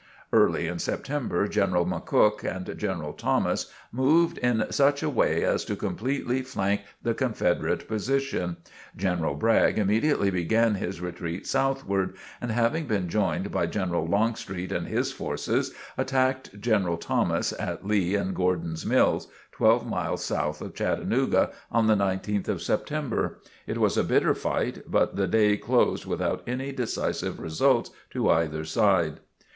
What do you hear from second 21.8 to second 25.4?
the 19th of September. It was a bitter fight, but the